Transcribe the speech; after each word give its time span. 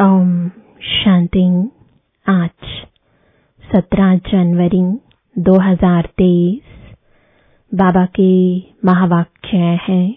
ओम 0.00 0.48
शांति। 0.82 1.70
आज 2.28 2.66
17 3.62 4.16
जनवरी 4.16 4.98
2023 5.36 6.60
बाबा 7.74 8.04
के 8.06 8.58
महावाक्य 8.58 9.56
है, 9.56 10.14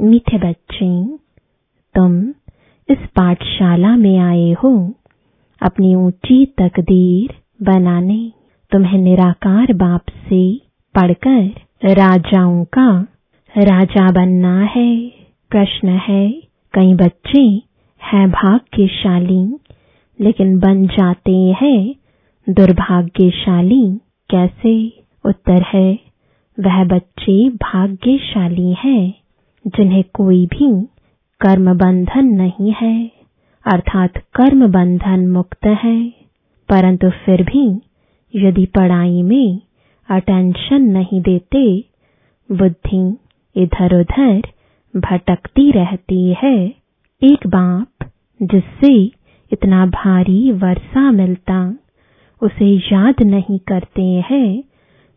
मीठे 0.00 0.38
बच्चे, 0.38 1.16
तुम 1.94 2.28
इस 2.88 2.98
पाठशाला 3.16 3.96
में 3.96 4.18
आए 4.18 4.52
हो 4.52 4.94
अपनी 5.62 5.94
ऊँची 5.94 6.46
तकदीर 6.46 7.34
बनाने। 7.62 8.32
तुम्हें 8.70 8.98
निराकार 8.98 9.72
बाप 9.72 10.02
से 10.08 10.56
पढ़कर 10.94 11.92
राजाओं 11.94 12.64
का 12.64 13.06
राजा 13.56 14.10
बनना 14.10 14.60
है। 14.60 15.08
प्रश्न 15.50 15.88
है, 15.88 16.30
कई 16.74 16.94
बच्चे 16.94 17.73
हैं 18.12 18.30
भाग्यशाली, 18.30 19.58
लेकिन 20.20 20.58
बन 20.58 20.86
जाते 20.86 21.54
हैं 21.62 21.94
दुर्भाग्यशाली। 22.48 24.00
कैसे? 24.30 25.04
उत्तर 25.24 25.62
है, 25.62 25.98
वह 26.60 26.84
बच्चे 26.84 27.50
भाग्यशाली 27.50 28.72
हैं, 28.72 29.14
जिन्हें 29.66 30.04
कोई 30.14 30.46
भी 30.46 30.86
कर्म 31.40 31.78
बंधन 31.78 32.24
नहीं 32.24 32.74
है, 32.80 33.10
अर्थात 33.72 34.18
कर्म 34.18 34.66
बंधन 34.66 35.28
मुक्त 35.28 35.66
है। 35.66 36.10
परंतु 36.68 37.10
फिर 37.10 37.42
भी 37.42 37.80
यदि 38.36 38.66
पढ़ाई 38.66 39.22
में 39.22 39.60
अटेंशन 40.10 40.82
नहीं 40.82 41.20
देते, 41.20 41.84
बुद्धि 42.52 43.16
इधर 43.56 44.00
उधर 44.00 44.42
भटकती 44.96 45.70
रहती 45.70 46.34
है। 46.42 46.74
एक 47.22 47.46
बाप 47.46 47.93
जिससे 48.40 48.94
इतना 49.50 49.86
भारी 49.86 50.52
वर्षा 50.52 51.10
मिलता, 51.10 51.58
उसे 52.42 52.70
याद 52.92 53.22
नहीं 53.22 53.58
करते 53.58 54.02
हैं 54.02 54.62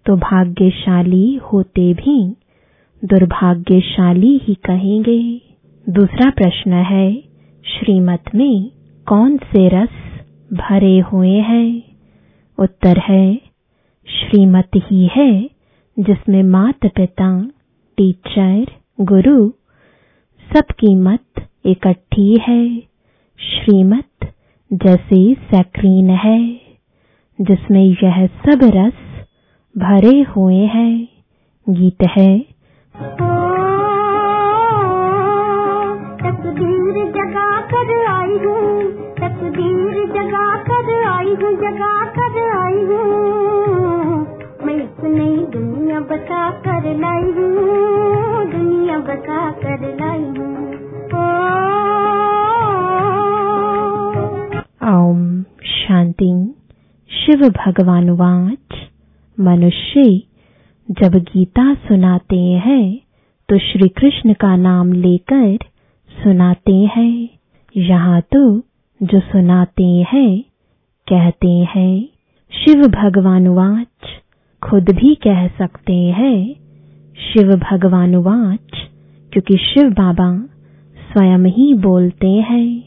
तो 0.06 0.16
भाग्यशाली 0.16 1.36
होते 1.36 1.94
भी 1.94 2.20
दुर्भाग्यशाली 3.04 4.38
ही 4.44 4.54
कहेंगे। 4.66 5.22
दूसरा 5.90 6.30
प्रश्न 6.30 6.74
है, 6.74 7.12
श्रीमत 7.66 8.24
में 8.36 8.72
कौन 9.08 9.38
से 9.38 9.68
रस 9.70 9.90
भरे 10.54 11.00
हुए 11.00 11.36
हैं? 11.42 11.84
उत्तर 12.58 12.98
है, 12.98 13.36
श्रीमत 14.08 14.70
ही 14.78 15.10
है, 15.16 15.50
जिसमें 15.98 16.42
माता 16.44 16.88
पिता 16.88 17.30
टीचर, 17.98 18.66
गुरु, 19.02 19.50
सबकी 20.50 20.96
मत 20.96 21.48
इकट्ठी 21.66 22.36
है। 22.42 22.97
श्रीमत 23.40 24.34
जैसे 24.74 25.34
सैक्रीन 25.34 26.10
है, 26.10 26.40
जिसमें 27.42 27.84
यह 28.04 28.26
सब 28.28 28.60
रस 28.64 29.26
भरे 29.76 30.22
हुए 30.22 30.56
हैं। 30.56 31.08
गीत 31.70 32.04
है। 32.18 32.40
तकदीर 36.24 36.96
जगा 37.12 37.62
कर 37.62 38.06
आई 38.06 38.38
हूँ, 38.46 38.84
तकदीर 39.14 40.06
जगा 40.08 40.48
कर 40.64 41.04
आई 41.08 41.36
हूँ 41.36 41.54
जगा 41.56 42.06
कर 42.06 42.40
आई 42.58 42.84
हूँ। 42.84 44.28
मैं 44.66 44.76
इस 44.76 45.04
नई 45.04 45.46
दुनिया 45.52 46.00
बता 46.00 46.50
कर 46.52 46.96
लाई 46.98 47.32
हूँ, 47.32 48.52
दुनिया 48.52 49.00
बता 49.00 49.52
कर 49.52 49.96
लाई 50.00 50.26
हूँ। 50.40 50.67
ओम 54.88 55.44
शांति। 55.66 56.56
शिव 57.10 57.50
भगवान 57.50 58.10
वाच। 58.10 58.76
मनुष्य, 59.38 60.04
जब 60.92 61.16
गीता 61.16 61.74
सुनाते 61.74 62.40
हैं 62.40 63.00
तो 63.50 63.58
श्री 63.58 63.90
कृष्ण 63.90 64.34
का 64.34 64.56
नाम 64.56 64.94
लेकर 64.94 65.58
सुनाते 66.24 66.76
हैं। 66.76 67.30
यहाँ 67.78 68.22
तो 68.22 68.60
जो 69.04 69.20
सुनाते 69.20 70.06
हैं, 70.14 70.42
कहते 71.08 71.52
हैं, 71.52 72.08
शिव 72.52 72.88
भगवान 72.88 73.48
वाच, 73.48 74.08
खुद 74.64 74.90
भी 74.90 75.16
कह 75.16 75.48
सकते 75.48 75.96
हैं, 75.96 76.54
शिव 77.18 77.56
भगवान 77.56 78.16
वाच, 78.16 78.90
क्योंकि 79.34 79.58
शिव 79.58 79.90
बाबा 79.90 80.38
स्वयं 81.12 81.46
ही 81.46 81.74
बोलते 81.74 82.30
हैं। 82.30 82.84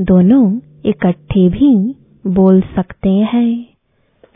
दोनों 0.00 0.71
इकट्ठे 0.84 1.48
भी 1.48 1.94
बोल 2.26 2.60
सकते 2.60 3.10
हैं। 3.10 3.66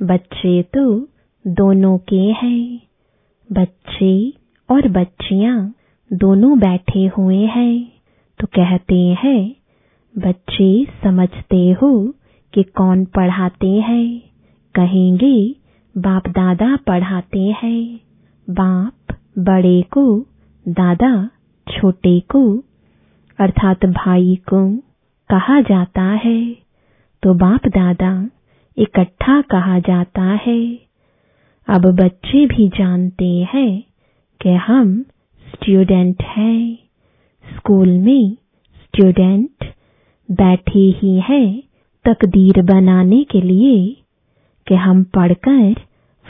बच्चे 0.03 0.63
तो 0.63 1.09
दोनों 1.47 1.99
के 1.99 2.23
हैं। 2.33 2.81
बच्चे 3.53 4.33
और 4.71 4.89
बच्चियाँ 4.89 5.75
दोनों 6.13 6.59
बैठे 6.59 7.07
हुए 7.07 7.45
हैं। 7.47 7.93
तो 8.41 8.47
कहते 8.47 9.17
हैं, 9.25 9.57
बच्चे 10.19 10.87
समझते 11.05 11.71
हो 11.83 12.15
कि 12.53 12.63
कौन 12.63 13.05
पढ़ाते 13.05 13.71
हैं। 13.71 14.23
कहेंगे 14.75 15.57
बाप 15.99 16.29
दादा 16.29 16.77
पढ़ाते 16.77 17.57
हैं। 17.63 18.01
बाप 18.51 19.17
बड़े 19.39 19.83
को, 19.83 20.27
दादा 20.69 21.31
छोटे 21.69 22.21
को। 22.21 22.59
अर्थात 23.39 23.87
भाई 23.87 24.39
को 24.53 24.86
कहा 25.31 25.61
जाता 25.61 26.03
है। 26.03 26.57
तो 27.23 27.35
बाप 27.35 27.67
दादा, 27.67 28.31
इकट्ठा 28.79 29.41
कहा 29.41 29.79
जाता 29.79 30.23
है। 30.23 30.79
अब 31.69 31.87
बच्चे 31.87 32.47
भी 32.47 32.69
जानते 32.69 33.49
हैं 33.55 33.83
कि 34.41 34.49
हम 34.49 35.03
स्टूडेंट 35.47 36.23
हैं। 36.23 36.79
स्कूल 37.57 37.89
में 37.89 38.33
स्टूडेंट 38.85 39.65
बैठे 40.31 40.79
ही 40.79 41.21
हैं 41.21 41.63
तकदीर 42.05 42.63
बनाने 42.63 43.25
के 43.25 43.41
लिए 43.41 43.97
कि 44.67 44.75
हम 44.75 45.05
पढ़कर 45.05 45.75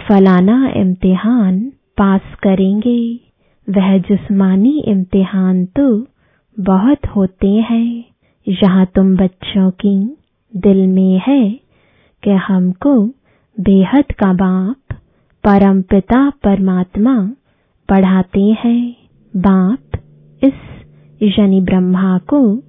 फलाना 0.09 0.73
इम्तिहान 0.77 1.73
पास 1.99 2.21
करेंगे। 2.43 3.21
वह 3.71 3.99
जिस्मानी 3.99 4.83
इम्तिहान 4.87 5.65
तो 5.67 6.07
बहुत 6.61 7.07
होते 7.07 7.49
हैं। 7.49 8.05
यहाँ 8.49 8.87
तुम 8.87 9.17
बच्चों 9.17 9.71
की 9.71 10.17
दिल 10.57 10.87
में 10.87 11.21
है 11.27 11.51
कि 12.23 12.31
हमको 12.31 13.07
बेहद 13.61 14.05
का 14.13 14.33
बाप, 14.33 14.97
परम 15.45 15.83
पिता 15.83 16.31
परमात्मा 16.31 17.31
पढ़ाते 17.89 18.57
हैं। 18.65 18.97
बाप 19.37 19.99
इस 20.45 20.53
यानी 21.23 21.61
ब्रह्मा 21.61 22.19
को 22.19 22.63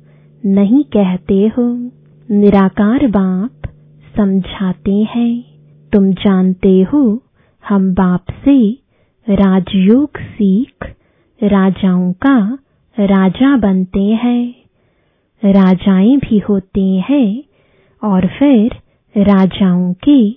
नहीं 0.46 0.84
कहते 0.84 1.52
हो। 1.58 1.92
निराकार 2.32 3.08
बाप 3.08 3.52
समझाते 4.18 5.08
हैं। 5.16 5.44
तुम 5.94 6.12
जानते 6.12 6.82
हो, 6.82 7.24
हम 7.70 7.94
बाप 7.94 8.26
से 8.46 8.72
राजयोग 9.30 10.10
सीख 10.18 10.96
राजाओं 11.44 12.14
का 12.14 12.58
राजा 13.00 13.58
बनते 13.58 14.04
हैं। 14.04 14.67
राजाएँ 15.46 16.18
भी 16.18 16.38
होते 16.40 16.82
हैं 16.82 17.44
और 18.02 18.28
फिर 18.28 18.76
राजाओं 19.18 19.94
के 19.94 20.30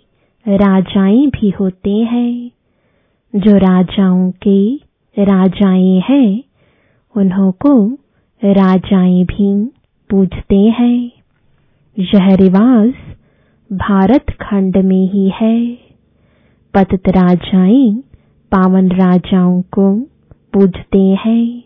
राजाएँ 0.47 1.27
भी 1.27 1.50
होते 1.50 1.91
हैं। 1.91 2.50
जो 3.34 3.56
राजाओं 3.56 4.31
के 4.31 4.75
राजाएँ 5.16 6.00
हैं, 6.09 6.44
उन्हों 7.16 7.53
को 7.53 7.87
राजाएँ 8.44 9.25
भी 9.25 9.65
पूजते 10.11 10.56
हैं। 10.56 11.11
यह 11.99 12.34
रिवाज 12.34 12.93
भारत 13.73 14.31
खंड 14.31 14.76
में 14.76 15.12
ही 15.12 15.32
है। 15.41 15.75
पतित 16.75 17.08
राजाएँ 17.08 18.03
पावन 18.53 18.88
राजाओं 18.88 19.62
को 19.62 20.00
पूजते 20.53 20.99
हैं। 20.99 21.64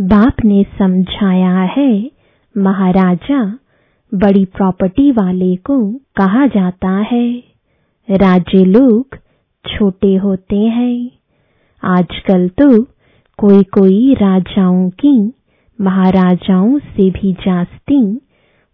बाप 0.00 0.44
ने 0.44 0.62
समझाया 0.78 1.56
है 1.56 2.13
महाराजा 2.56 3.58
बड़ी 4.14 4.44
प्रॉपर्टी 4.44 5.10
वाले 5.10 5.56
को 5.56 5.92
कहा 5.92 6.46
जाता 6.46 6.88
है। 6.88 7.42
राज्य 8.10 8.64
लोग 8.64 9.18
छोटे 9.66 10.14
होते 10.14 10.56
हैं। 10.56 11.10
आजकल 11.84 12.48
तो 12.48 12.82
कोई 13.38 13.62
कोई 13.62 14.14
राजाओं 14.14 14.90
की, 14.90 15.32
महाराजाओं 15.80 16.78
से 16.78 17.10
भी 17.10 17.32
जास्ती 17.32 18.16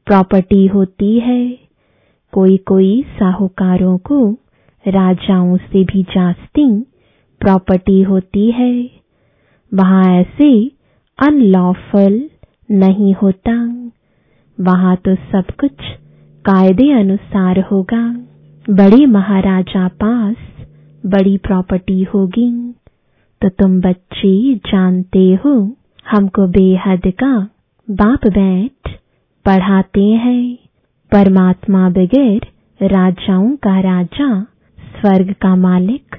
प्रॉपर्टी 0.06 0.67
होती 0.67 1.21
है। 1.21 1.59
कोई 2.32 2.56
कोई 2.56 3.03
साहूकारों 3.03 3.99
को 3.99 4.32
राजाओं 4.88 5.56
से 5.56 5.85
भी 5.85 6.03
जास्ती 6.03 6.81
प्रॉपर्टी 7.41 8.03
होती 8.03 8.50
है। 8.50 8.91
वहाँ 9.75 10.05
ऐसे 10.05 10.71
अनलॉफुल 11.19 12.31
नहीं 12.70 13.14
होता 13.14 13.52
वहाँ 14.61 14.96
तो 14.96 15.14
सब 15.14 15.44
कुछ 15.61 15.72
कायदे 16.44 16.90
अनुसार 16.93 17.61
होगा। 17.61 18.02
बड़े 18.70 19.06
महाराजा 19.06 19.88
पास 19.88 20.37
बड़ी 21.06 21.37
प्रॉपर्टी 21.38 22.02
होगी। 22.02 22.75
तो 23.43 23.49
तुम 23.49 23.81
बच्चे 23.81 24.55
जानते 24.55 25.38
हो, 25.44 25.76
हमको 26.11 26.46
बेहद 26.46 27.02
का 27.06 27.49
बाप 27.90 28.26
बैठ 28.26 28.90
पढ़ाते 29.44 30.05
हैं। 30.05 30.58
परमात्मा 31.12 31.88
बगैर 31.90 32.40
राजाओं 32.82 33.56
का 33.56 33.81
राजा, 33.81 34.43
स्वर्ग 34.78 35.32
का 35.32 35.56
मालिक 35.56 36.17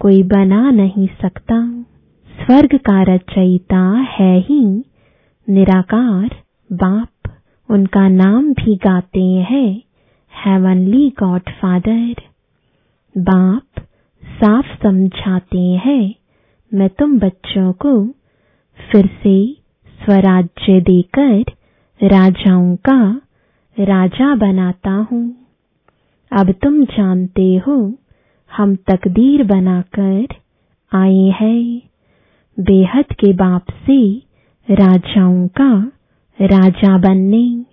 कोई 0.00 0.22
बना 0.22 0.70
नहीं 0.70 1.08
सकता। 1.22 1.84
स्वर्ग 2.28 2.78
का 2.78 3.02
रचयिता 3.02 3.88
है 4.18 4.38
ही 4.40 4.84
निराकार 5.48 6.28
बाप 6.72 7.30
उनका 7.70 8.08
नाम 8.08 8.52
भी 8.52 8.74
गाते 8.76 9.22
हैं 9.22 9.82
हेवनली 10.44 11.08
गॉड 11.18 11.40
फादर 11.40 12.14
बाप 13.18 13.80
साफ़ 14.22 14.82
समझाते 14.82 15.58
हैं, 15.58 16.14
मैं 16.74 16.88
तुम 16.88 17.18
बच्चों 17.18 17.72
को 17.72 18.06
फिर 18.78 19.06
से 19.06 19.52
स्वराज्य 19.98 20.80
देकर 20.80 21.44
राजाओं 22.00 22.76
का 22.76 23.20
राजा 23.80 24.34
बनाता 24.34 24.90
हूँ। 24.90 25.24
अब 26.32 26.52
तुम 26.52 26.84
जानते 26.84 27.56
हो, 27.56 27.94
हम 28.56 28.76
तकदीर 28.76 29.44
बनाकर 29.44 30.26
आए 30.92 31.32
हैं। 31.40 31.82
बेहद 32.58 33.04
के 33.04 33.32
बाप 33.32 33.64
से 33.86 34.25
राजाओं 34.70 35.48
का 35.48 35.92
राजा 36.42 36.98
बनने। 36.98 37.64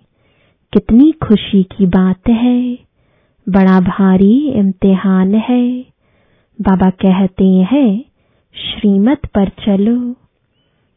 कितनी 0.72 1.12
खुशी 1.12 1.62
की 1.62 1.86
बात 1.86 2.28
है। 2.28 2.78
बड़ा 3.48 3.80
भारी 3.80 4.50
इम्तिहान 4.50 5.34
है। 5.34 5.80
बाबा 6.60 6.90
कहते 6.90 7.44
हैं, 7.44 8.04
श्रीमत 8.54 9.26
पर 9.26 9.48
चलो। 9.48 10.14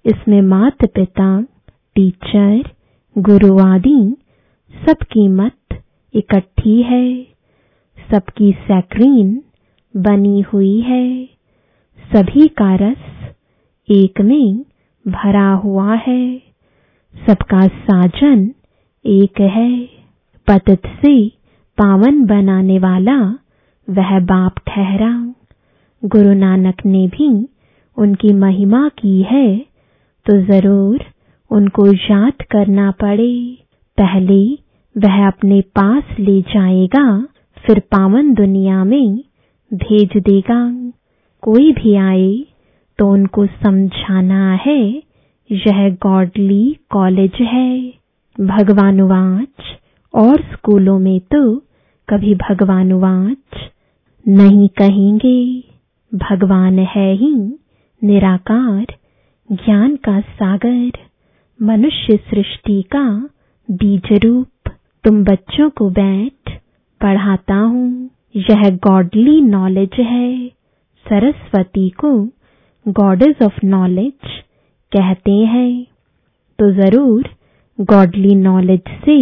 इसमें 0.05 0.41
मात 0.41 0.85
पिता 0.85 1.41
टीचर, 1.95 2.63
गुरु 3.17 3.59
आदि 3.59 4.15
सबकी 4.87 5.27
मत 5.27 5.83
इकट्ठी 6.13 6.81
है। 6.81 7.23
सबकी 8.11 8.51
सैक्रीन 8.51 9.41
बनी 9.97 10.41
हुई 10.41 10.81
है। 10.81 11.25
सभी 12.15 12.47
का 12.47 12.75
रस 12.75 13.31
एक 13.91 14.21
में 14.21 14.65
भरा 15.07 15.49
हुआ 15.55 15.95
है। 15.97 16.21
सबका 17.15 17.65
साजन 17.67 18.49
एक 19.05 19.41
है। 19.51 19.71
पतित 20.47 20.87
से 21.01 21.15
पावन 21.77 22.23
बनाने 22.25 22.79
वाला 22.79 23.17
वह 23.87 24.19
बाप 24.25 24.59
ठहरा 24.67 25.11
गुरु 26.03 26.33
नानक 26.35 26.85
ने 26.85 27.05
भी 27.07 27.29
उनकी 27.97 28.33
महिमा 28.35 28.87
की 28.89 29.21
है 29.21 29.47
तो 30.25 30.37
ज़रूर 30.43 31.05
उनको 31.51 31.85
याद 31.87 32.43
करना 32.51 32.89
पड़े। 33.01 33.33
पहले 33.97 34.41
वह 34.95 35.25
अपने 35.27 35.61
पास 35.75 36.19
ले 36.19 36.41
जाएगा, 36.43 37.05
फिर 37.57 37.79
पावन 37.91 38.33
दुनिया 38.33 38.83
में 38.83 39.17
भेज 39.71 40.17
देगा। 40.17 40.59
कोई 41.43 41.71
भी 41.73 41.95
आए 41.97 42.29
तो 42.97 43.11
उनको 43.11 43.45
समझाना 43.45 44.53
है। 44.53 45.03
यह 45.51 45.89
गॉडली 45.89 46.77
कॉलेज 46.89 47.33
है। 47.41 47.93
भगवानुवाच। 48.39 49.63
और 50.15 50.41
स्कूलों 50.41 50.99
में 50.99 51.19
तो 51.19 51.57
कभी 52.09 52.35
भगवानुवाच 52.35 53.71
नहीं 54.27 54.69
कहेंगे। 54.69 55.63
भगवान 56.15 56.79
है 56.79 57.13
ही 57.13 57.59
निराकार, 58.03 58.85
ज्ञान 59.51 59.95
का 59.95 60.19
सागर, 60.19 60.91
मनुष्य 61.61 62.17
सृष्टि 62.17 62.81
का 62.81 63.29
बीज 63.71 64.19
रूप। 64.25 64.71
तुम 65.03 65.23
बच्चों 65.23 65.69
को 65.69 65.89
बैठ, 65.89 66.59
पढ़ाता 67.01 67.55
हूँ। 67.55 68.09
यह 68.35 68.69
गॉडली 68.69 69.41
नॉलेज 69.41 69.93
है। 69.99 70.47
सरस्वती 71.09 71.89
को 71.89 72.25
गॉडेज 72.87 73.41
ऑफ़ 73.43 73.55
नॉलेज 73.65 74.27
कहते 74.91 75.31
हैं। 75.31 75.83
तो 76.59 76.71
ज़रूर 76.73 77.29
गॉडली 77.79 78.33
नॉलेज 78.35 78.89
से 79.05 79.17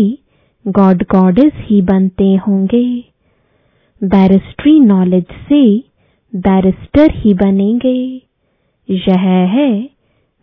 गॉड 0.66 1.04
गॉडेस 1.12 1.54
ही 1.60 1.82
बनते 1.82 2.34
होंगे। 2.48 2.86
बैरिस्ट्री 4.02 4.80
नॉलेज 4.80 5.26
से 5.50 5.64
बैरिस्टर 6.34 7.12
ही 7.16 7.34
बनेंगे। 7.34 7.98
यह 8.90 9.28
है 9.56 9.70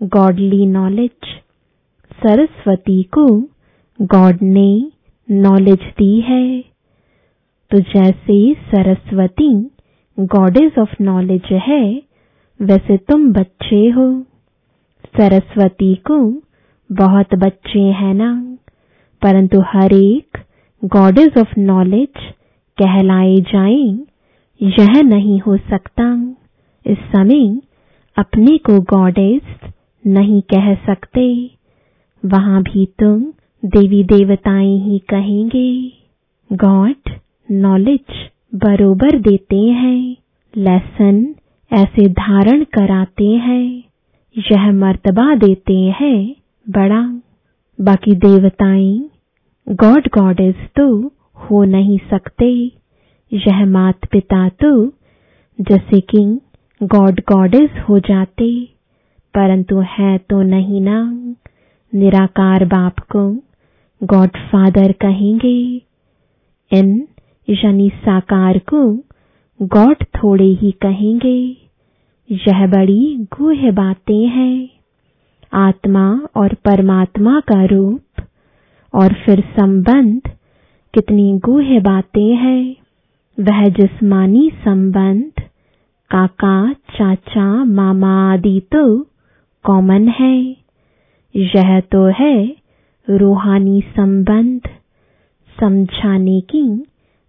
गॉडली 0.00 0.66
नॉलेज 0.66 1.34
सरस्वती 2.20 3.02
को 3.16 3.26
गॉड 3.98 4.42
ने 4.42 4.70
नॉलेज 5.28 5.90
दी 5.98 6.14
है। 6.20 6.60
तो 7.70 7.78
जैसे 7.78 8.54
सरस्वती 8.70 9.54
गॉडेस 10.19 10.78
ऑफ़ 10.78 11.02
नॉलेज 11.02 11.52
है 11.62 12.11
वैसे 12.60 12.96
तुम 12.96 13.32
बच्चे 13.32 13.88
हो। 13.90 14.06
सरस्वती 15.16 15.94
को 15.94 16.19
बहुत 16.90 17.34
बच्चे 17.34 17.81
हैं 17.81 18.14
ना। 18.14 18.32
परंतु 19.22 19.60
हर 19.60 19.93
एक 19.93 20.38
गॉडेस 20.82 21.37
ऑफ़ 21.38 21.58
नॉलेज 21.58 22.22
कहलाए 22.78 23.37
जाएँ, 23.52 24.06
यह 24.60 25.02
नहीं 25.02 25.40
हो 25.40 25.56
सकता। 25.56 26.06
इस 26.87 26.99
समय 26.99 27.60
अपने 28.16 28.56
को 28.58 28.78
गॉडेस 28.96 29.70
नहीं 30.06 30.40
कह 30.55 30.75
सकते। 30.87 31.26
वहाँ 32.22 32.62
भी 32.62 32.87
तुम 32.87 33.20
देवी 33.62 34.02
देवताएँ 34.05 34.78
ही 34.78 34.98
कहेंगे। 34.98 35.69
गॉड 36.50 37.10
नॉलेज 37.50 38.28
बरोबर 38.55 39.19
देते 39.19 39.56
हैं। 39.56 40.16
लेसन 40.55 41.22
ऐसे 41.72 42.06
धारण 42.08 42.64
कराते 42.64 43.26
हैं। 43.26 43.82
यह 44.36 44.70
मर्तबा 44.72 45.34
देते 45.34 45.74
हैं 46.00 46.34
बड़ा। 46.66 47.00
बाकी 47.78 48.14
देवताएँ 48.16 49.10
गॉड 49.69 50.08
गॉडेस 50.08 50.54
तो 50.76 50.86
हो 51.34 51.64
नहीं 51.64 51.98
सकते। 52.10 52.48
यह 53.32 53.64
मात 53.67 54.05
पिता 54.05 54.48
तो 54.48 54.86
जैसे 55.60 56.00
कि 56.00 56.41
गॉड 56.82 57.20
गॉडेस 57.20 57.70
हो 57.88 57.98
जाते। 57.98 58.64
परंतु 59.34 59.81
है 59.91 60.19
तो 60.19 60.43
नहीं 60.43 60.81
ना। 60.81 61.00
निराकार 61.93 62.64
बाप 62.64 62.98
को 63.17 63.29
गॉड 64.05 64.29
फादर 64.29 64.93
कहेंगे। 64.93 65.56
इन, 66.70 67.08
यानी 67.48 67.88
साकार 67.88 68.58
को 68.58 68.84
गॉड 69.62 69.96
थोड़े 70.17 70.44
ही 70.44 70.70
कहेंगे। 70.72 71.61
यह 72.32 72.67
बड़ी 72.67 73.27
गुह 73.39 73.70
बातें 73.70 74.27
हैं। 74.27 74.69
आत्मा 75.53 76.20
और 76.36 76.55
परमात्मा 76.55 77.41
का 77.41 77.65
रूप 77.65 78.22
और 78.94 79.12
फिर 79.12 79.41
संबंध 79.41 80.20
कितनी 80.94 81.39
गुह 81.39 81.81
बातें 81.81 82.36
हैं। 82.36 82.77
वह 83.41 83.69
जिस्मानी 83.69 84.51
संबंध, 84.65 85.32
काका, 86.10 86.72
चाचा, 86.72 87.65
मामा 87.65 88.32
आदि 88.32 88.60
तो 88.60 89.06
कॉमन 89.65 90.08
है। 90.08 90.56
यह 91.36 91.81
तो 91.81 92.05
है 92.06 92.56
रूहानी 93.10 93.81
संबंध, 93.81 94.60
समझाने 95.60 96.41
की 96.41 96.86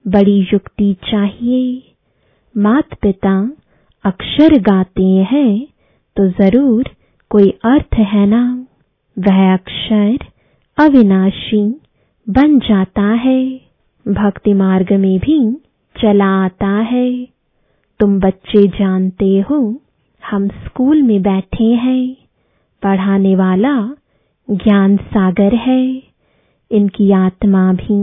बड़ी 0.08 0.48
युक्ति 0.54 0.94
चाहिए। 0.94 1.94
मात 2.58 2.94
पिता 2.94 3.52
अक्षर 4.06 4.58
गाते 4.62 5.04
हैं 5.32 5.66
तो 6.18 6.28
ज़रूर 6.30 6.90
कोई 7.32 7.50
अर्थ 7.66 7.96
है 8.06 8.26
ना। 8.26 8.44
वह 9.18 9.54
अक्षर 9.54 10.26
अविनाशी 10.78 11.62
बन 12.28 12.58
जाता 12.60 13.02
है, 13.02 13.44
भक्ति 14.06 14.54
मार्ग 14.54 14.92
में 14.94 15.18
भी 15.20 15.38
चला 15.96 16.30
आता 16.46 16.72
है। 16.92 17.10
तुम 18.00 18.20
बच्चे 18.20 18.68
जानते 18.70 19.40
हो, 19.50 19.60
हम 20.24 20.48
स्कूल 20.66 21.02
में 21.02 21.22
बैठे 21.22 21.72
हैं, 21.76 22.16
पढ़ाने 22.84 23.36
वाला 23.36 23.76
ज्ञान 24.48 24.98
सागर 24.98 25.56
है। 25.60 25.86
इनकी 26.72 27.12
आत्मा 27.12 27.72
भी 27.74 28.02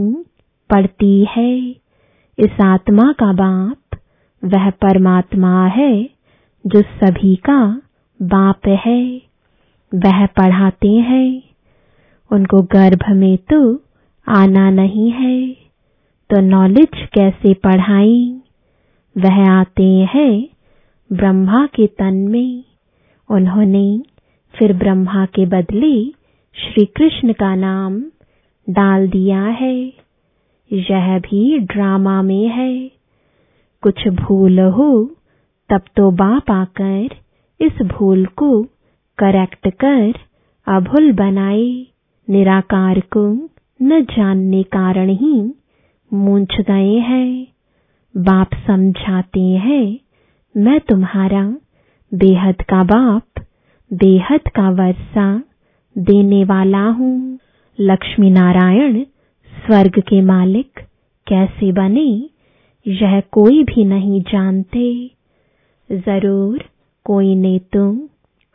पढ़ती 0.69 1.27
है, 1.29 1.55
इस 2.37 2.61
आत्मा 2.63 3.11
का 3.11 3.31
बाप 3.33 3.77
वह 4.43 4.69
परमात्मा 4.69 5.65
है, 5.65 6.09
जो 6.67 6.81
सभी 6.81 7.35
का 7.35 7.81
बाप 8.21 8.67
है। 8.67 9.21
वह 9.95 10.25
पढ़ाते 10.25 10.89
हैं। 10.89 11.43
उनको 12.31 12.61
गर्भ 12.61 13.03
में 13.09 13.37
तो 13.37 13.83
आना 14.27 14.69
नहीं 14.69 15.11
है। 15.11 15.53
तो 16.29 16.41
नॉलेज 16.41 17.07
कैसे 17.13 17.53
पढ़ाई 17.53 18.41
वह 19.17 19.49
आते 19.49 20.07
हैं 20.13 20.47
ब्रह्मा 21.13 21.65
के 21.65 21.87
तन 21.87 22.13
में। 22.13 22.63
उन्होंने 23.29 24.01
फिर 24.55 24.73
ब्रह्मा 24.73 25.25
के 25.25 25.45
बदले 25.45 26.05
श्री 26.53 26.85
कृष्ण 26.85 27.33
का 27.33 27.55
नाम 27.55 28.01
डाल 28.69 29.09
दिया 29.09 29.43
है। 29.43 29.93
यह 30.73 31.19
भी 31.19 31.59
ड्रामा 31.59 32.21
में 32.21 32.47
है। 32.47 33.00
कुछ 33.81 34.07
भूल 34.07 34.59
हो, 34.59 35.11
तब 35.69 35.81
तो 35.95 36.11
बाप 36.11 36.51
आकर 36.51 37.09
इस 37.59 37.81
भूल 37.81 38.25
को 38.25 38.63
करेक्ट 39.17 39.67
कर, 39.67 40.13
अभुल 40.67 41.11
बनाए। 41.11 41.87
निराकार 42.29 42.99
को 42.99 43.49
न 43.81 44.01
जानने 44.03 44.63
कारण 44.63 45.09
ही 45.09 45.53
मूंछ 46.13 46.61
गए 46.61 46.93
हैं। 46.93 47.47
बाप 48.17 48.49
समझाते 48.67 49.41
हैं, 49.41 49.99
मैं 50.57 50.79
तुम्हारा 50.79 51.55
बेहद 52.13 52.61
का 52.61 52.83
बाप, 52.83 53.43
बेहद 53.93 54.41
का 54.55 54.69
वर्षा 54.69 55.43
देने 55.97 56.43
वाला 56.43 56.83
हूँ। 56.89 57.39
लक्ष्मी 57.79 58.29
नारायण 58.29 59.03
स्वर्ग 59.65 59.99
के 59.99 60.21
मालिक 60.21 60.79
कैसे 61.27 61.71
बने? 61.71 62.29
यह 62.85 63.19
कोई 63.31 63.63
भी 63.63 63.85
नहीं 63.85 64.21
जानते। 64.21 65.11
ज़रूर 65.89 66.63
कोई 67.05 67.35
ने 67.35 67.59
तुम 67.73 67.97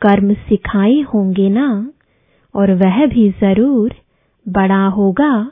कर्म 0.01 0.33
सिखाए 0.33 0.99
होंगे 1.13 1.49
ना, 1.49 1.91
और 2.55 2.71
वह 2.73 3.05
भी 3.05 3.29
ज़रूर 3.31 3.93
बड़ा 4.45 4.85
होगा 4.87 5.51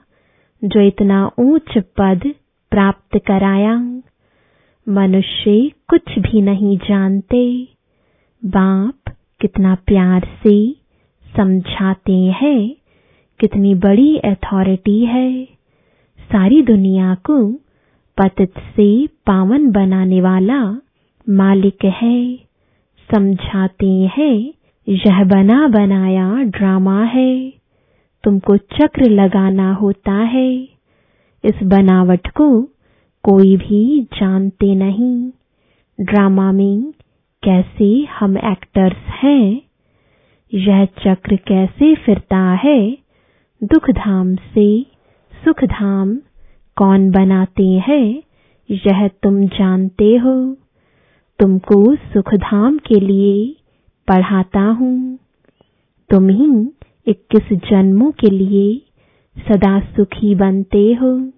जो 0.63 0.81
इतना 0.81 1.31
ऊंच 1.39 1.77
पद 1.77 2.33
प्राप्त 2.71 3.17
कराया। 3.17 3.77
मनुष्य 4.87 5.71
कुछ 5.87 6.19
भी 6.19 6.41
नहीं 6.41 6.77
जानते। 6.77 7.67
बाप 8.43 9.13
कितना 9.41 9.75
प्यार 9.75 10.27
से 10.43 10.55
समझाते 11.35 12.13
हैं, 12.13 12.75
कितनी 13.39 13.75
बड़ी 13.75 14.17
अथॉरिटी 14.17 15.05
है। 15.05 15.45
सारी 16.29 16.61
दुनिया 16.61 17.15
को 17.15 17.37
पतित 18.17 18.53
से 18.59 19.07
पावन 19.07 19.71
बनाने 19.71 20.21
वाला 20.21 20.77
मालिक 21.29 21.85
है। 21.85 22.35
समझाते 23.13 24.09
हैं, 24.17 24.53
यह 24.89 25.23
बना 25.23 25.67
बनाया 25.67 26.43
ड्रामा 26.43 27.03
है। 27.03 27.53
तुमको 28.23 28.57
चक्र 28.57 29.09
लगाना 29.09 29.73
होता 29.73 30.13
है। 30.13 30.55
इस 31.45 31.63
बनावट 31.63 32.27
को 32.27 32.61
कोई 33.23 33.57
भी 33.57 34.03
जानते 34.03 34.75
नहीं। 34.75 35.31
ड्रामा 36.01 36.51
में 36.51 36.93
कैसे 37.43 38.07
हम 38.19 38.37
एक्टर्स 38.37 39.23
हैं? 39.23 39.61
यह 40.53 40.85
चक्र 40.85 41.35
कैसे 41.35 41.95
फिरता 41.95 42.59
है? 42.63 42.97
दुख 43.63 43.89
धाम 43.89 44.35
से 44.35 44.85
सुख 45.45 45.63
धाम 45.63 46.17
कौन 46.77 47.11
बनाते 47.11 47.67
हैं, 47.87 48.23
यह 48.71 49.07
तुम 49.07 49.45
जानते 49.47 50.15
हो। 50.15 50.55
तुमको 51.39 51.95
सुख 51.95 52.33
धाम 52.33 52.77
के 52.77 52.99
लिए 52.99 53.55
पढ़ाता 54.07 54.59
हूँ। 54.59 55.19
तुम 56.09 56.29
ही 56.29 56.47
इक्कीस 57.07 57.57
जन्मों 57.69 58.11
के 58.11 58.29
लिए 58.29 58.81
सदा 59.37 59.79
सुखी 59.79 60.35
बनते 60.35 60.93
हो, 60.93 61.31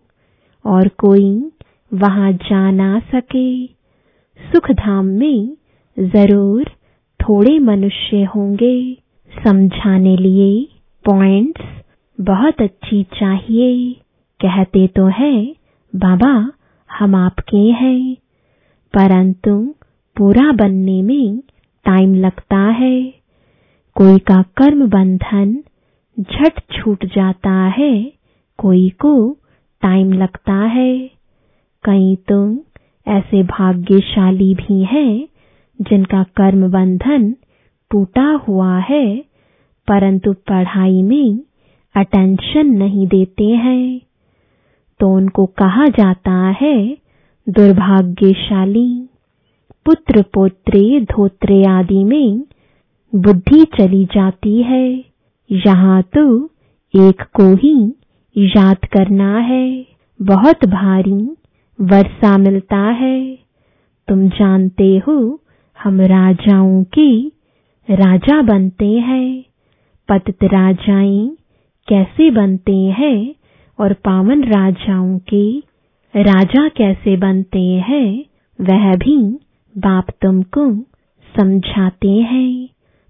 और 0.66 0.88
कोई 0.88 1.52
वहाँ 1.94 2.32
जा 2.34 2.72
ना 2.72 3.00
सके। 3.00 3.68
सुख 4.40 4.72
धाम 4.72 5.06
में 5.06 5.58
ज़रूर 5.98 6.64
थोड़े 7.20 7.60
मनुष्य 7.60 8.24
होंगे। 8.24 8.94
समझाने 9.32 10.18
लिए 10.18 10.68
पॉइंट्स 11.06 11.62
बहुत 12.20 12.62
अच्छी 12.62 13.04
चाहिए। 13.04 13.96
कहते 14.46 14.88
तो 14.88 15.06
हैं, 15.06 15.56
बाबा, 15.96 16.52
हम 16.92 17.16
आपके 17.16 17.58
हैं। 17.58 18.16
परंतु 18.94 19.76
पूरा 20.18 20.52
बनने 20.52 21.02
में 21.02 21.40
टाइम 21.86 22.16
लगता 22.16 22.58
है। 22.58 23.14
कोई 23.96 24.20
का 24.20 24.42
कर्म 24.42 24.90
बंधन 24.90 25.64
झट 26.20 26.60
छूट 26.60 27.06
जाता 27.06 27.74
है, 27.78 28.14
कोई 28.58 28.90
को 28.90 29.38
टाइम 29.82 30.14
लगता 30.14 30.54
है। 30.54 31.12
कई 31.84 32.16
तो 32.16 32.66
ऐसे 33.08 33.44
भाग्यशाली 33.44 34.56
भी 34.56 34.84
हैं, 34.84 35.28
जिनका 35.82 36.24
कर्म 36.24 36.72
बंधन 36.72 37.32
टूटा 37.92 38.32
हुआ 38.48 38.78
है, 38.78 39.18
परंतु 39.88 40.34
पढ़ाई 40.34 41.02
में 41.02 41.40
अटेंशन 41.96 42.68
नहीं 42.68 43.08
देते 43.08 43.46
हैं। 43.46 44.07
तो 45.00 45.08
उनको 45.16 45.46
कहा 45.46 45.86
जाता 45.86 46.56
है, 46.62 46.98
दुर्भाग्यशाली, 47.50 49.08
पुत्र 49.86 50.22
पोत्रे 50.22 51.02
धोत्रे 51.02 51.64
आदि 51.66 52.04
में 52.04 52.42
बुद्धि 53.16 53.64
चली 53.64 54.06
जाती 54.06 54.64
है। 54.64 55.04
यहाँ 55.52 56.02
तो 56.04 56.46
एक 56.94 57.22
को 57.22 57.56
ही 57.56 57.94
याद 58.38 58.78
करना 58.78 59.38
है। 59.40 59.86
बहुत 60.22 60.66
भारी 60.66 61.36
वर्षा 61.82 62.38
मिलता 62.38 62.78
है। 62.78 63.38
तुम 64.08 64.28
जानते 64.30 64.98
हो, 65.08 65.42
हम 65.84 66.02
राजाओं 66.02 66.84
के 66.84 67.28
राजा 67.90 68.42
बनते 68.42 68.92
हैं। 68.92 69.44
पतित 70.10 70.44
राजाएँ 70.44 71.38
कैसे 71.88 72.32
बनते 72.32 72.76
हैं? 72.76 73.36
और 73.80 73.94
पावन 73.94 74.44
राजाओं 74.44 75.18
के 75.34 75.60
राजा 76.14 76.68
कैसे 76.68 77.16
बनते 77.18 77.60
हैं, 77.60 78.26
वह 78.60 78.96
भी 78.96 79.18
बाप 79.76 80.08
तुमको 80.22 80.72
समझाते 81.36 82.12
हैं। 82.12 82.70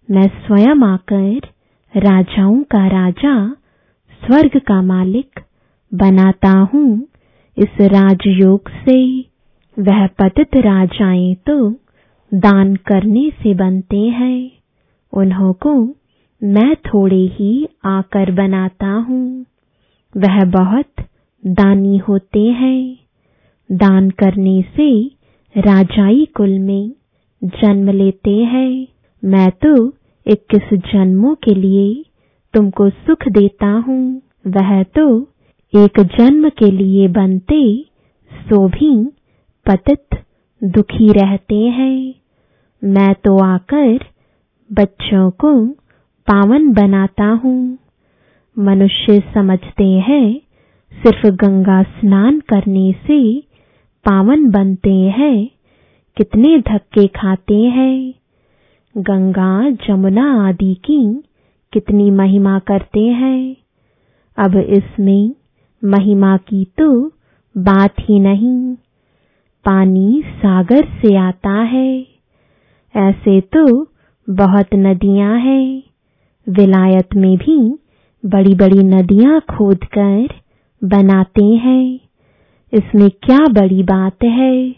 मैं 0.10 0.28
स्वयं 0.28 0.84
आकर 0.84 1.48
राजाओं 1.94 2.64
का 2.64 2.88
राजा, 2.88 3.50
स्वर्ग 4.22 4.60
का 4.60 4.82
मालिक 4.82 5.40
बनाता 5.92 6.52
हूँ। 6.74 7.08
इस 7.58 7.82
राजयोग 7.82 8.70
से 8.70 9.00
वह 9.78 10.08
पतित 10.08 10.56
राजाएँ 10.56 11.36
तो 11.36 11.70
दान 12.34 12.76
करने 12.76 13.30
से 13.30 13.54
बनते 13.54 13.98
हैं। 13.98 14.52
उन्हों 15.14 15.54
को 15.54 15.74
मैं 16.44 16.76
थोड़े 16.76 17.22
ही 17.34 17.68
आकर 17.86 18.32
बनाता 18.32 18.88
हूँ। 18.88 19.46
वह 20.18 20.44
बहुत 20.46 21.06
दानी 21.46 21.98
होते 21.98 22.40
हैं। 22.40 22.98
दान 23.72 24.10
करने 24.10 24.62
से 24.78 24.90
राजाई 25.56 26.26
कुल 26.36 26.60
में 26.60 26.92
जन्म 27.44 27.90
लेते 27.90 28.36
हैं। 28.44 28.88
मैं 29.24 29.50
तो 29.52 29.88
इक्कीस 30.26 30.74
जन्मों 30.94 31.36
के 31.36 31.54
लिए 31.56 32.04
तुमको 32.54 32.90
सुख 32.90 33.28
देता 33.28 33.68
हूँ। 33.88 34.22
वह 34.48 34.84
तो 34.84 35.08
एक 35.74 36.00
जन्म 36.00 36.50
के 36.50 36.72
लिए 36.72 37.08
बनते, 37.08 37.86
सो 38.32 38.68
भी 38.68 38.92
पतित 39.66 40.20
दुखी 40.64 41.12
रहते 41.12 41.56
हैं। 41.56 42.14
मैं 42.84 43.14
तो 43.16 43.38
आकर 43.46 44.00
बच्चों 44.70 45.30
को 45.32 45.66
पावन 46.28 46.72
बनाता 46.74 47.26
हूँ। 47.26 47.78
मनुष्य 48.60 49.20
समझते 49.34 49.86
हैं, 49.86 50.42
सिर्फ़ 50.94 51.28
गंगा 51.28 51.84
स्नान 51.84 52.40
करने 52.40 52.92
से 52.92 53.42
पावन 54.06 54.50
बनते 54.50 54.94
हैं, 54.94 55.50
कितने 56.18 56.60
धक्के 56.60 57.08
खाते 57.08 57.56
हैं। 57.56 58.14
गंगा, 58.98 59.70
जमुना 59.70 60.48
आदि 60.48 60.74
की 60.74 61.24
कितनी 61.74 62.12
महिमा 62.12 62.60
करते 62.60 63.00
हैं। 63.00 63.56
अब 64.38 64.56
इसमें 64.56 65.32
महिमा 65.84 66.38
की 66.38 66.66
तो 66.66 67.08
बात 67.58 67.94
ही 68.00 68.20
नहीं। 68.20 68.76
पानी 69.66 70.24
सागर 70.28 70.86
से 70.86 71.16
आता 71.16 71.54
है। 71.54 72.08
ऐसे 72.96 73.42
तो 73.42 73.88
बहुत 74.30 74.66
नदियाँ 74.76 75.40
हैं। 75.40 75.84
विलायत 76.50 77.16
में 77.16 77.38
भी 77.38 77.80
बड़ी 78.26 78.56
बड़ी 78.56 78.84
नदियाँ 78.84 79.40
खोदकर 79.40 80.28
बनाते 80.84 81.46
हैं। 81.46 82.00
इसमें 82.74 83.10
क्या 83.10 83.38
बड़ी 83.38 83.84
बात 83.84 84.24
है? 84.24 84.70